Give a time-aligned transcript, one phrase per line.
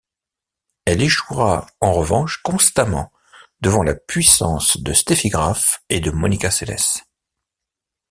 [0.85, 3.11] Elle échouera en revanche constamment
[3.59, 7.03] devant la puissance de Steffi Graf et Monica Seles.